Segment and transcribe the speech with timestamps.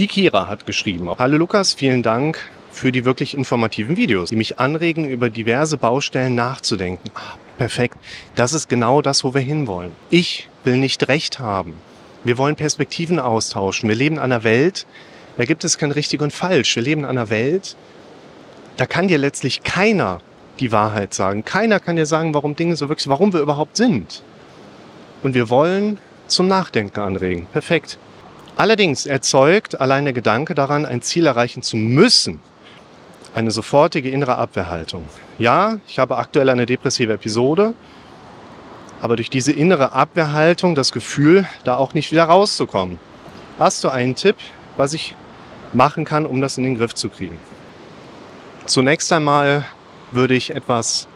[0.00, 1.08] Die Kira hat geschrieben.
[1.20, 2.40] Hallo Lukas, vielen Dank
[2.72, 7.12] für die wirklich informativen Videos, die mich anregen, über diverse Baustellen nachzudenken.
[7.14, 7.96] Ah, perfekt.
[8.34, 9.92] Das ist genau das, wo wir hinwollen.
[10.10, 11.74] Ich will nicht Recht haben.
[12.24, 13.88] Wir wollen Perspektiven austauschen.
[13.88, 14.84] Wir leben in einer Welt,
[15.36, 16.74] da gibt es kein richtig und falsch.
[16.74, 17.76] Wir leben in einer Welt,
[18.76, 20.20] da kann dir letztlich keiner
[20.58, 21.44] die Wahrheit sagen.
[21.44, 24.24] Keiner kann dir sagen, warum Dinge so wirklich, warum wir überhaupt sind.
[25.22, 27.46] Und wir wollen zum Nachdenken anregen.
[27.52, 27.96] Perfekt.
[28.56, 32.40] Allerdings erzeugt allein der Gedanke daran, ein Ziel erreichen zu müssen,
[33.34, 35.04] eine sofortige innere Abwehrhaltung.
[35.38, 37.74] Ja, ich habe aktuell eine depressive Episode,
[39.00, 43.00] aber durch diese innere Abwehrhaltung das Gefühl, da auch nicht wieder rauszukommen.
[43.58, 44.36] Hast du einen Tipp,
[44.76, 45.16] was ich
[45.72, 47.38] machen kann, um das in den Griff zu kriegen?
[48.66, 49.64] Zunächst einmal
[50.12, 51.08] würde ich etwas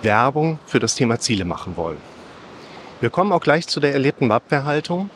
[0.00, 1.98] Werbung für das Thema Ziele machen wollen.
[3.00, 5.10] Wir kommen auch gleich zu der erlebten Abwehrhaltung.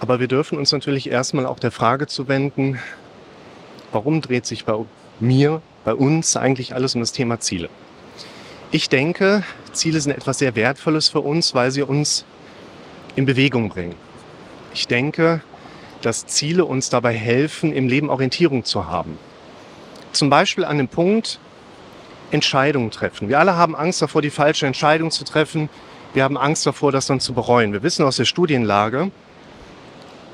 [0.00, 2.78] Aber wir dürfen uns natürlich erstmal auch der Frage zuwenden,
[3.92, 4.74] warum dreht sich bei
[5.18, 7.68] mir, bei uns eigentlich alles um das Thema Ziele?
[8.70, 9.42] Ich denke,
[9.72, 12.24] Ziele sind etwas sehr Wertvolles für uns, weil sie uns
[13.16, 13.94] in Bewegung bringen.
[14.74, 15.40] Ich denke,
[16.02, 19.18] dass Ziele uns dabei helfen, im Leben Orientierung zu haben.
[20.12, 21.40] Zum Beispiel an dem Punkt
[22.30, 23.28] Entscheidungen treffen.
[23.28, 25.68] Wir alle haben Angst davor, die falsche Entscheidung zu treffen.
[26.14, 27.72] Wir haben Angst davor, das dann zu bereuen.
[27.72, 29.10] Wir wissen aus der Studienlage,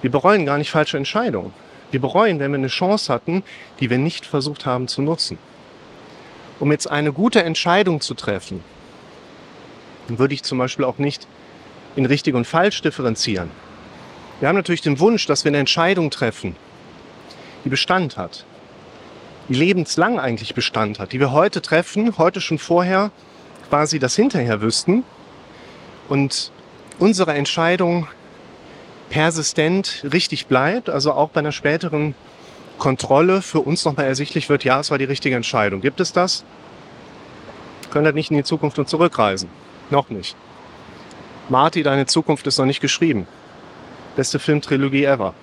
[0.04, 1.54] wir bereuen gar nicht falsche Entscheidungen.
[1.90, 3.42] Wir bereuen, wenn wir eine Chance hatten,
[3.80, 5.38] die wir nicht versucht haben zu nutzen.
[6.60, 8.62] Um jetzt eine gute Entscheidung zu treffen,
[10.08, 11.26] würde ich zum Beispiel auch nicht
[11.96, 13.50] in richtig und falsch differenzieren.
[14.40, 16.54] Wir haben natürlich den Wunsch, dass wir eine Entscheidung treffen,
[17.64, 18.44] die Bestand hat,
[19.48, 23.10] die lebenslang eigentlich Bestand hat, die wir heute treffen, heute schon vorher
[23.70, 25.02] quasi das hinterher wüssten
[26.10, 26.52] und
[26.98, 28.06] unsere Entscheidung
[29.10, 32.14] persistent richtig bleibt, also auch bei einer späteren
[32.78, 35.80] Kontrolle für uns nochmal ersichtlich wird, ja, es war die richtige Entscheidung.
[35.80, 36.44] Gibt es das?
[37.90, 39.48] Können wir nicht in die Zukunft und zurückreisen?
[39.90, 40.36] Noch nicht.
[41.48, 43.26] Marty, deine Zukunft ist noch nicht geschrieben.
[44.16, 45.34] Beste Filmtrilogie ever.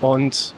[0.00, 0.54] Und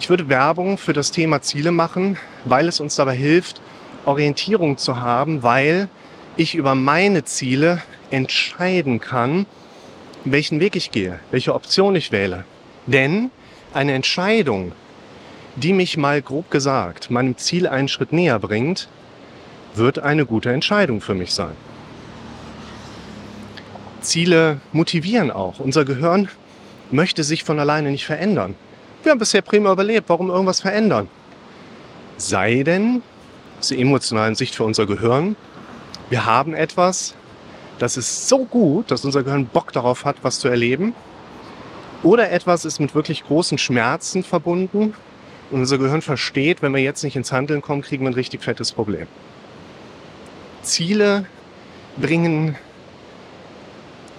[0.00, 3.60] ich würde Werbung für das Thema Ziele machen, weil es uns dabei hilft,
[4.04, 5.88] Orientierung zu haben, weil
[6.36, 9.46] ich über meine Ziele entscheiden kann,
[10.32, 12.44] welchen Weg ich gehe, welche Option ich wähle.
[12.86, 13.30] Denn
[13.74, 14.72] eine Entscheidung,
[15.56, 18.88] die mich mal grob gesagt meinem Ziel einen Schritt näher bringt,
[19.74, 21.54] wird eine gute Entscheidung für mich sein.
[24.00, 25.58] Ziele motivieren auch.
[25.58, 26.28] Unser Gehirn
[26.90, 28.54] möchte sich von alleine nicht verändern.
[29.02, 30.08] Wir haben bisher prima überlebt.
[30.08, 31.08] Warum irgendwas verändern?
[32.16, 33.02] Sei denn,
[33.60, 35.36] aus der emotionalen Sicht für unser Gehirn,
[36.10, 37.14] wir haben etwas,
[37.78, 40.94] das ist so gut, dass unser Gehirn Bock darauf hat, was zu erleben.
[42.02, 44.94] Oder etwas ist mit wirklich großen Schmerzen verbunden
[45.50, 48.42] und unser Gehirn versteht, wenn wir jetzt nicht ins Handeln kommen, kriegen wir ein richtig
[48.42, 49.06] fettes Problem.
[50.62, 51.26] Ziele
[51.96, 52.56] bringen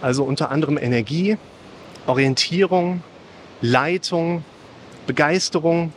[0.01, 1.37] also unter anderem Energie,
[2.07, 3.03] Orientierung,
[3.61, 4.43] Leitung,
[5.05, 5.93] Begeisterung.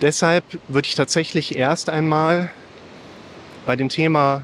[0.00, 2.50] Deshalb würde ich tatsächlich erst einmal
[3.66, 4.42] bei dem Thema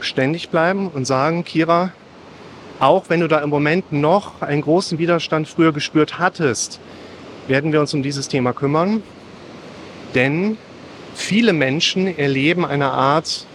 [0.00, 1.92] ständig bleiben und sagen, Kira,
[2.80, 6.80] auch wenn du da im Moment noch einen großen Widerstand früher gespürt hattest,
[7.48, 9.02] werden wir uns um dieses Thema kümmern.
[10.14, 10.58] Denn
[11.14, 13.46] viele Menschen erleben eine Art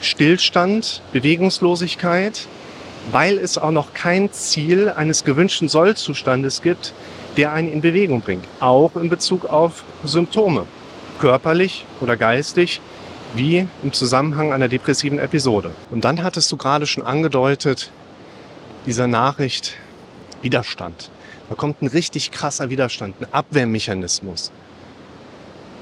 [0.00, 2.46] Stillstand, Bewegungslosigkeit,
[3.10, 6.94] weil es auch noch kein Ziel eines gewünschten Sollzustandes gibt,
[7.36, 8.44] der einen in Bewegung bringt.
[8.60, 10.66] Auch in Bezug auf Symptome,
[11.20, 12.80] körperlich oder geistig,
[13.34, 15.72] wie im Zusammenhang einer depressiven Episode.
[15.90, 17.92] Und dann hattest du gerade schon angedeutet,
[18.86, 19.76] dieser Nachricht
[20.42, 21.10] Widerstand.
[21.48, 24.50] Da kommt ein richtig krasser Widerstand, ein Abwehrmechanismus.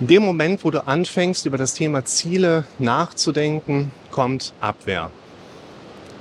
[0.00, 5.10] In dem Moment, wo du anfängst, über das Thema Ziele nachzudenken, kommt Abwehr.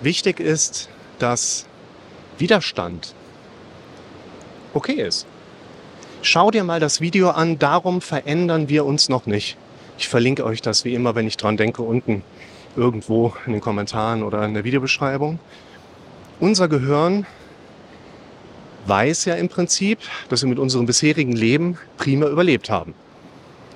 [0.02, 0.90] Wichtig ist,
[1.20, 1.66] dass
[2.38, 3.14] Widerstand
[4.74, 5.26] okay ist.
[6.24, 9.56] Schau dir mal das Video an, darum verändern wir uns noch nicht.
[9.98, 12.24] Ich verlinke euch das wie immer, wenn ich dran denke, unten
[12.76, 15.40] irgendwo in den Kommentaren oder in der Videobeschreibung.
[16.40, 17.26] Unser Gehirn
[18.88, 20.00] weiß ja im Prinzip,
[20.30, 22.94] dass wir mit unserem bisherigen Leben prima überlebt haben.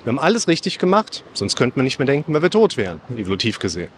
[0.04, 3.00] Wir haben alles richtig gemacht, sonst könnten wir nicht mehr denken, weil wir tot wären,
[3.16, 3.90] evolutiv gesehen.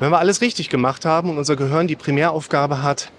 [0.00, 3.10] Wenn wir alles richtig gemacht haben und unser Gehirn die Primäraufgabe hat,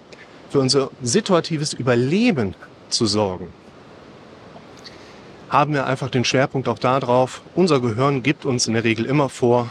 [0.50, 2.56] für unser situatives Überleben
[2.90, 3.50] zu sorgen,
[5.50, 9.30] haben wir einfach den Schwerpunkt auch darauf, unser Gehirn gibt uns in der Regel immer
[9.30, 9.70] vor,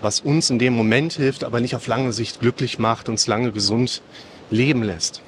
[0.00, 3.52] was uns in dem Moment hilft, aber nicht auf lange Sicht glücklich macht, uns lange
[3.52, 4.02] gesund
[4.50, 5.20] leben lässt.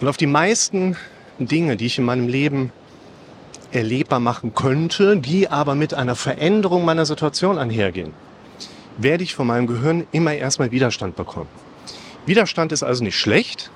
[0.00, 0.96] Und auf die meisten
[1.38, 2.72] Dinge, die ich in meinem Leben
[3.70, 8.12] erlebbar machen könnte, die aber mit einer Veränderung meiner Situation einhergehen,
[8.98, 11.48] werde ich von meinem Gehirn immer erstmal Widerstand bekommen.
[12.26, 13.70] Widerstand ist also nicht schlecht,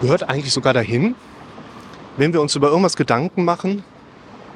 [0.00, 1.14] gehört eigentlich sogar dahin.
[2.18, 3.84] Wenn wir uns über irgendwas Gedanken machen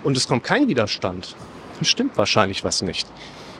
[0.02, 1.36] und es kommt kein Widerstand,
[1.76, 3.06] dann stimmt wahrscheinlich was nicht.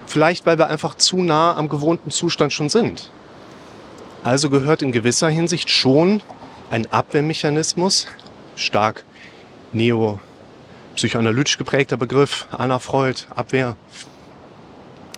[0.07, 3.13] Vielleicht, weil wir einfach zu nah am gewohnten Zustand schon sind.
[4.25, 6.21] Also gehört in gewisser Hinsicht schon
[6.69, 8.09] ein Abwehrmechanismus,
[8.57, 9.05] stark
[9.73, 13.77] neo-psychoanalytisch geprägter Begriff, Anna Freud, Abwehr,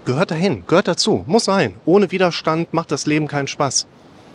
[0.05, 1.77] gehört dahin, gehört dazu, muss sein.
[1.87, 3.87] Ohne Widerstand macht das Leben keinen Spaß.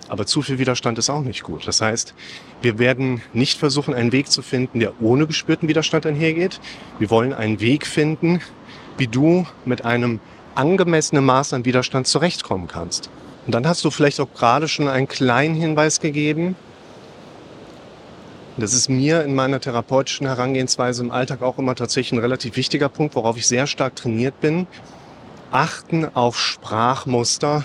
[0.09, 1.67] Aber zu viel Widerstand ist auch nicht gut.
[1.67, 2.15] Das heißt,
[2.61, 6.59] wir werden nicht versuchen, einen Weg zu finden, der ohne gespürten Widerstand einhergeht.
[6.97, 8.41] Wir wollen einen Weg finden,
[8.97, 10.19] wie du mit einem
[10.55, 13.09] angemessenen Maß an Widerstand zurechtkommen kannst.
[13.45, 16.55] Und dann hast du vielleicht auch gerade schon einen kleinen Hinweis gegeben.
[18.57, 22.89] Das ist mir in meiner therapeutischen Herangehensweise im Alltag auch immer tatsächlich ein relativ wichtiger
[22.89, 24.67] Punkt, worauf ich sehr stark trainiert bin.
[25.51, 27.63] Achten auf Sprachmuster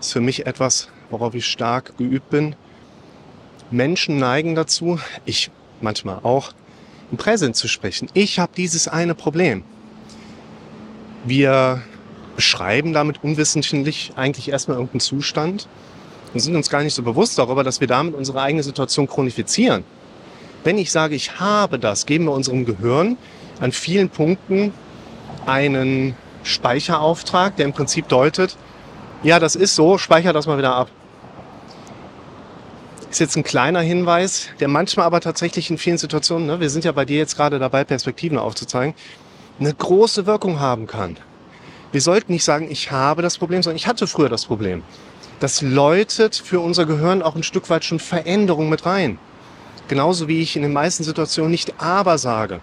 [0.00, 2.56] ist für mich etwas, worauf ich stark geübt bin.
[3.70, 5.50] Menschen neigen dazu, ich
[5.80, 6.52] manchmal auch,
[7.10, 8.08] im Präsent zu sprechen.
[8.14, 9.62] Ich habe dieses eine Problem.
[11.24, 11.82] Wir
[12.34, 15.68] beschreiben damit unwissentlich eigentlich erstmal irgendeinen Zustand
[16.32, 19.84] und sind uns gar nicht so bewusst darüber, dass wir damit unsere eigene Situation chronifizieren.
[20.64, 23.18] Wenn ich sage, ich habe das, geben wir unserem Gehirn
[23.60, 24.72] an vielen Punkten
[25.44, 28.56] einen Speicherauftrag, der im Prinzip deutet,
[29.22, 30.90] ja, das ist so, speicher das mal wieder ab.
[33.12, 36.86] Ist jetzt ein kleiner Hinweis, der manchmal aber tatsächlich in vielen Situationen, ne, wir sind
[36.86, 38.94] ja bei dir jetzt gerade dabei, Perspektiven aufzuzeigen,
[39.60, 41.18] eine große Wirkung haben kann.
[41.92, 44.82] Wir sollten nicht sagen, ich habe das Problem, sondern ich hatte früher das Problem.
[45.40, 49.18] Das läutet für unser Gehirn auch ein Stück weit schon Veränderung mit rein.
[49.88, 52.60] Genauso wie ich in den meisten Situationen nicht aber sage.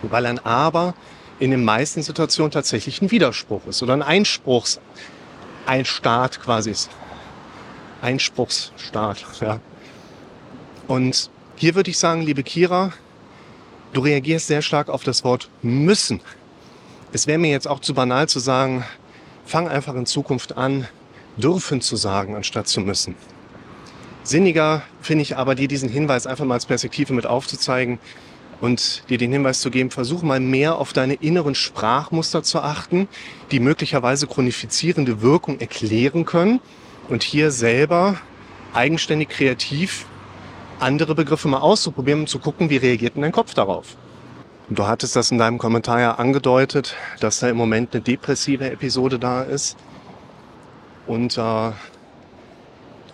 [0.00, 0.94] Weil ein aber
[1.40, 4.80] in den meisten Situationen tatsächlich ein Widerspruch ist oder ein Einspruchs,
[5.66, 6.88] ein Staat quasi ist.
[8.02, 9.60] Einspruchsstaat, ja.
[10.86, 12.92] Und hier würde ich sagen, liebe Kira,
[13.92, 16.20] du reagierst sehr stark auf das Wort müssen.
[17.12, 18.84] Es wäre mir jetzt auch zu banal zu sagen,
[19.44, 20.86] fang einfach in Zukunft an,
[21.36, 23.14] dürfen zu sagen, anstatt zu müssen.
[24.22, 27.98] Sinniger finde ich aber, dir diesen Hinweis einfach mal als Perspektive mit aufzuzeigen
[28.60, 33.08] und dir den Hinweis zu geben, versuch mal mehr auf deine inneren Sprachmuster zu achten,
[33.50, 36.60] die möglicherweise chronifizierende Wirkung erklären können
[37.08, 38.16] und hier selber
[38.74, 40.06] eigenständig kreativ
[40.80, 43.96] andere Begriffe mal auszuprobieren und zu gucken, wie reagiert denn dein Kopf darauf.
[44.70, 49.18] Du hattest das in deinem Kommentar ja angedeutet, dass da im Moment eine depressive Episode
[49.18, 49.76] da ist.
[51.06, 51.74] Unter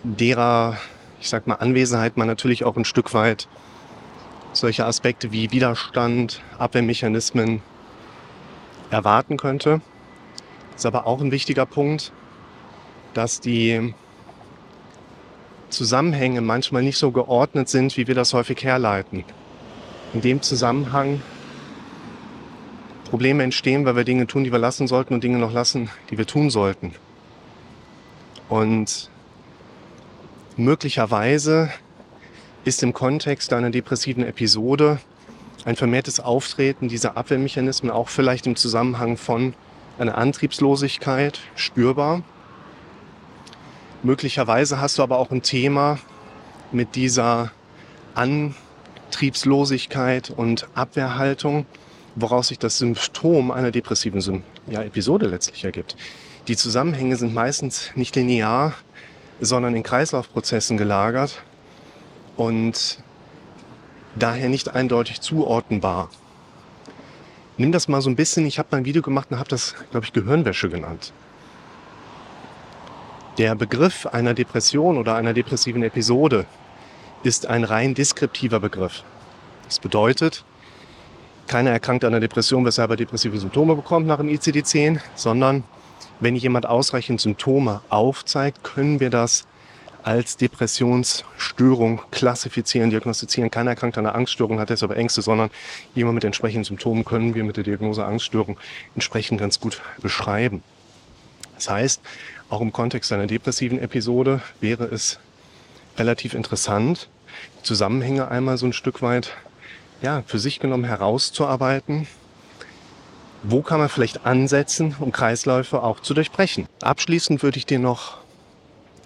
[0.03, 0.77] derer,
[1.21, 3.47] ich sag mal, Anwesenheit man natürlich auch ein Stück weit
[4.51, 7.61] solche Aspekte wie Widerstand, Abwehrmechanismen
[8.89, 9.81] erwarten könnte.
[10.71, 12.11] Das ist aber auch ein wichtiger Punkt,
[13.15, 13.93] dass die
[15.69, 19.23] Zusammenhänge manchmal nicht so geordnet sind, wie wir das häufig herleiten.
[20.13, 21.21] In dem Zusammenhang
[23.09, 26.17] Probleme entstehen, weil wir Dinge tun, die wir lassen sollten und Dinge noch lassen, die
[26.17, 26.93] wir tun sollten.
[28.49, 29.09] Und
[30.57, 31.71] möglicherweise
[32.63, 34.99] ist im Kontext einer depressiven Episode
[35.65, 39.53] ein vermehrtes Auftreten dieser Abwehrmechanismen auch vielleicht im Zusammenhang von
[39.97, 42.23] einer Antriebslosigkeit spürbar.
[44.05, 45.97] Möglicherweise hast du aber auch ein Thema
[46.71, 47.49] mit dieser
[48.13, 51.65] Antriebslosigkeit und Abwehrhaltung,
[52.13, 55.95] woraus sich das Symptom einer depressiven ja, Episode letztlich ergibt.
[56.47, 58.75] Die Zusammenhänge sind meistens nicht linear,
[59.41, 61.41] sondern in Kreislaufprozessen gelagert
[62.37, 62.99] und
[64.13, 66.11] daher nicht eindeutig zuordnenbar.
[67.57, 69.73] Nimm das mal so ein bisschen, ich habe mal ein Video gemacht und habe das,
[69.89, 71.11] glaube ich, Gehirnwäsche genannt.
[73.37, 76.45] Der Begriff einer Depression oder einer depressiven Episode
[77.23, 79.03] ist ein rein deskriptiver Begriff.
[79.65, 80.45] Das bedeutet,
[81.45, 85.65] keiner erkrankt an einer Depression, weshalb er depressive Symptome bekommt nach dem ICD-10, sondern
[86.21, 89.45] wenn jemand ausreichend Symptome aufzeigt, können wir das
[90.01, 93.51] als Depressionsstörung klassifizieren, diagnostizieren.
[93.51, 95.49] Keiner erkrankt an einer Angststörung, hat deshalb Ängste, sondern
[95.93, 98.55] jemand mit entsprechenden Symptomen können wir mit der Diagnose Angststörung
[98.93, 100.63] entsprechend ganz gut beschreiben.
[101.55, 102.01] Das heißt,
[102.49, 105.19] auch im Kontext einer depressiven Episode wäre es
[105.97, 107.09] relativ interessant,
[107.63, 109.35] Zusammenhänge einmal so ein Stück weit
[110.01, 112.07] ja, für sich genommen herauszuarbeiten.
[113.47, 116.67] wo kann man vielleicht ansetzen, um Kreisläufe auch zu durchbrechen.
[116.81, 118.17] Abschließend würde ich dir noch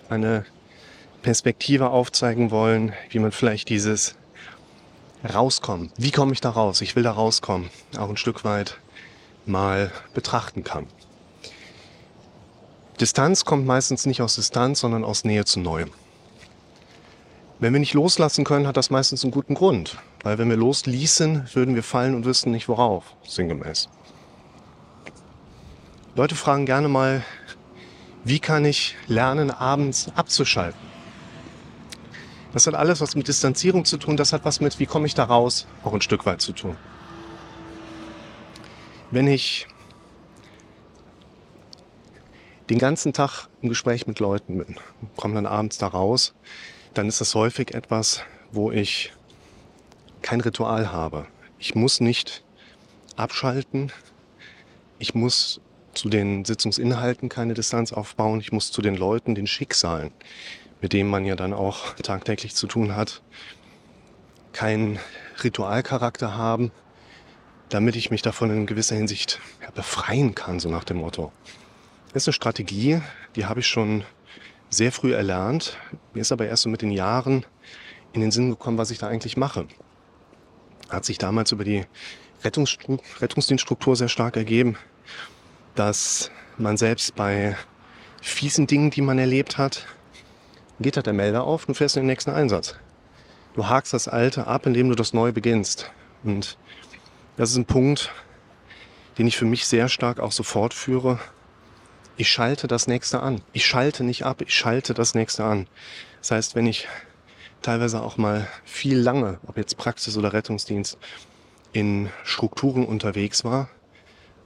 [0.10, 0.46] eine
[1.22, 4.16] Perspektive aufzeigen wollen, wie man vielleicht dieses
[5.34, 8.78] Rauskommen, wie komme ich da raus, ich will da rauskommen, auch ein Stück weit
[9.46, 10.88] mal betrachten kann.
[13.00, 15.92] Distanz kommt meistens nicht aus Distanz, sondern aus Nähe zu Neuem.
[17.60, 19.98] Wenn wir nicht loslassen können, hat das meistens einen guten Grund.
[20.24, 23.88] Weil wenn wir losließen, würden wir fallen und wüssten nicht worauf, sinngemäß.
[26.16, 27.24] Leute fragen gerne mal,
[28.26, 30.80] wie kann ich lernen, abends abzuschalten?
[32.52, 35.16] Das hat alles was mit Distanzierung zu tun, das hat was mit, wie komme ich
[35.16, 36.76] da raus, auch ein Stück weit zu tun.
[39.12, 39.68] Wenn ich
[42.70, 44.76] den ganzen Tag im Gespräch mit Leuten bin,
[45.18, 46.36] komme dann abends da raus,
[46.94, 48.22] dann ist das häufig etwas,
[48.52, 49.14] wo ich
[50.22, 51.26] kein Ritual habe.
[51.58, 52.44] Ich muss nicht
[53.16, 53.92] abschalten.
[54.98, 55.62] Ich muss
[55.94, 58.40] zu den Sitzungsinhalten keine Distanz aufbauen.
[58.40, 60.12] Ich muss zu den Leuten, den Schicksalen,
[60.82, 63.22] mit denen man ja dann auch tagtäglich zu tun hat,
[64.54, 65.00] keinen
[65.44, 66.72] Ritualcharakter haben,
[67.70, 69.40] damit ich mich davon in gewisser Hinsicht
[69.74, 71.32] befreien kann, so nach dem Motto.
[72.14, 73.02] Ist eine Strategie,
[73.36, 74.04] die habe ich schon
[74.70, 75.78] sehr früh erlernt.
[76.14, 77.46] Mir ist aber erst so mit den Jahren
[78.14, 79.68] in den Sinn gekommen, was ich da eigentlich mache.
[80.90, 81.86] Hat sich damals über die
[82.44, 84.76] Rettungsdienststruktur sehr stark ergeben,
[85.76, 87.56] dass man selbst bei
[88.22, 89.86] fiesen Dingen, die man erlebt hat,
[90.80, 92.76] geht da der Melder auf und fährst in den nächsten Einsatz.
[93.54, 95.92] Du hakst das Alte ab, indem du das Neue beginnst.
[96.24, 96.58] Und
[97.38, 98.12] das ist ein Punkt,
[99.20, 101.20] den ich für mich sehr stark auch sofort führe,
[102.20, 103.42] ich schalte das nächste an.
[103.54, 105.68] Ich schalte nicht ab, ich schalte das nächste an.
[106.20, 106.86] Das heißt, wenn ich
[107.62, 110.98] teilweise auch mal viel lange, ob jetzt Praxis oder Rettungsdienst,
[111.72, 113.70] in Strukturen unterwegs war,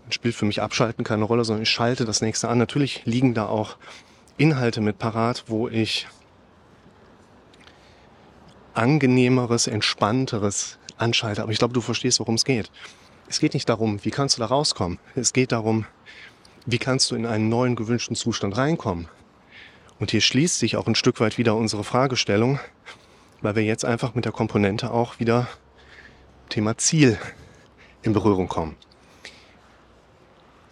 [0.04, 2.60] dann spielt für mich Abschalten keine Rolle, sondern ich schalte das nächste an.
[2.60, 3.78] Natürlich liegen da auch
[4.38, 6.06] Inhalte mit parat, wo ich
[8.76, 11.42] angenehmeres, entspannteres anschalte.
[11.42, 12.70] Aber ich glaube, du verstehst, worum es geht.
[13.28, 15.00] Es geht nicht darum, wie kannst du da rauskommen.
[15.16, 15.88] Es geht darum,
[16.66, 19.08] wie kannst du in einen neuen gewünschten Zustand reinkommen?
[20.00, 22.60] Und hier schließt sich auch ein Stück weit wieder unsere Fragestellung,
[23.42, 25.48] weil wir jetzt einfach mit der Komponente auch wieder
[26.50, 27.18] Thema Ziel
[28.02, 28.76] in Berührung kommen.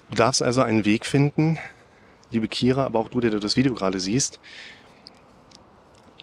[0.09, 1.57] Du darfst also einen Weg finden,
[2.31, 4.39] liebe Kira, aber auch du, der du das Video gerade siehst,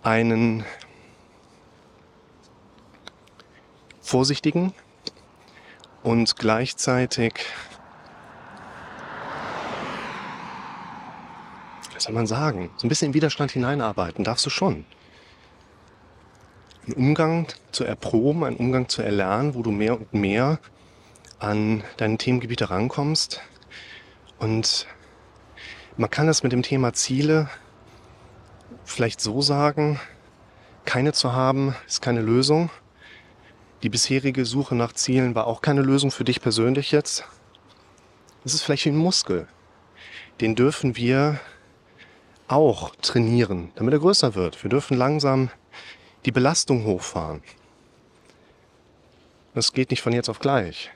[0.02, 0.64] einen
[4.00, 4.72] vorsichtigen
[6.02, 7.34] und gleichzeitig
[11.98, 14.84] was soll man sagen, so ein bisschen in Widerstand hineinarbeiten, darfst du schon.
[16.86, 20.60] Einen Umgang zu erproben, einen Umgang zu erlernen, wo du mehr und mehr
[21.40, 23.40] an deine Themengebiete rankommst.
[24.38, 24.86] Und
[25.96, 27.50] man kann das mit dem Thema Ziele
[28.84, 29.98] vielleicht so sagen,
[30.84, 32.70] keine zu haben, ist keine Lösung.
[33.82, 37.24] Die bisherige Suche nach Zielen war auch keine Lösung für dich persönlich jetzt.
[38.44, 39.48] Das ist vielleicht wie ein Muskel.
[40.40, 41.40] Den dürfen wir
[42.48, 44.62] auch trainieren, damit er größer wird.
[44.62, 45.50] Wir dürfen langsam
[46.24, 47.42] die Belastung hochfahren.
[49.54, 50.90] Das geht nicht von jetzt auf gleich.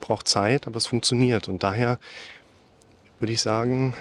[0.00, 1.48] Braucht Zeit, aber es funktioniert.
[1.48, 1.98] Und daher
[3.18, 3.94] würde ich sagen,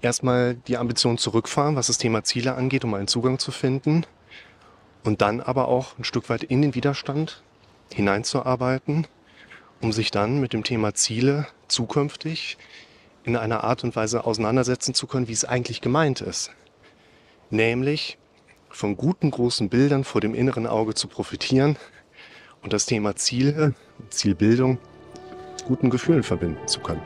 [0.00, 4.06] erstmal die Ambition zurückfahren, was das Thema Ziele angeht, um einen Zugang zu finden.
[5.02, 7.42] Und dann aber auch ein Stück weit in den Widerstand
[7.92, 9.06] hineinzuarbeiten,
[9.80, 12.56] um sich dann mit dem Thema Ziele zukünftig
[13.24, 16.50] in einer Art und Weise auseinandersetzen zu können, wie es eigentlich gemeint ist.
[17.50, 18.18] Nämlich
[18.68, 21.76] von guten großen Bildern vor dem inneren Auge zu profitieren
[22.62, 23.74] und das Thema Ziele,
[24.10, 24.78] Zielbildung,
[25.66, 27.02] guten Gefühlen verbinden zu können.